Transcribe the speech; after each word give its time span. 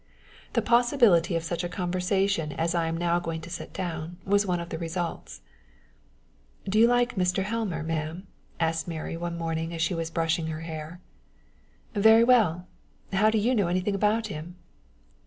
The 0.53 0.63
possibility 0.63 1.35
of 1.35 1.43
such 1.43 1.63
a 1.63 1.69
conversation 1.69 2.53
as 2.53 2.73
I 2.73 2.87
am 2.87 2.97
now 2.97 3.19
going 3.19 3.39
to 3.41 3.51
set 3.51 3.71
down 3.71 4.17
was 4.25 4.47
one 4.47 4.59
of 4.59 4.69
the 4.69 4.79
results. 4.79 5.41
"Do 6.67 6.79
you 6.79 6.87
like 6.87 7.17
Mr. 7.17 7.43
Helmer, 7.43 7.83
ma'am?" 7.83 8.25
asked 8.59 8.87
Mary 8.87 9.15
one 9.15 9.37
morning, 9.37 9.75
as 9.75 9.81
she 9.83 9.93
was 9.93 10.09
brushing 10.09 10.47
her 10.47 10.61
hair. 10.61 11.01
"Very 11.93 12.23
well. 12.23 12.65
How 13.13 13.29
do 13.29 13.37
you 13.37 13.53
know 13.53 13.67
anything 13.67 13.93
of 13.93 14.25
him?" 14.25 14.55